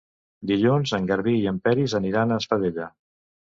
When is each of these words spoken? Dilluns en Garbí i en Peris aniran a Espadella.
Dilluns 0.51 0.93
en 0.99 1.09
Garbí 1.11 1.35
i 1.41 1.45
en 1.53 1.61
Peris 1.69 1.95
aniran 2.01 2.35
a 2.39 2.43
Espadella. 2.45 2.91